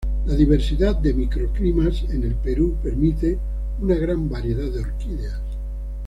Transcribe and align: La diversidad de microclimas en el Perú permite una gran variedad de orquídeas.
La 0.25 0.33
diversidad 0.33 0.95
de 0.95 1.13
microclimas 1.13 2.05
en 2.09 2.23
el 2.23 2.33
Perú 2.33 2.75
permite 2.81 3.37
una 3.81 3.93
gran 3.93 4.27
variedad 4.27 4.65
de 4.67 4.79
orquídeas. 4.79 5.41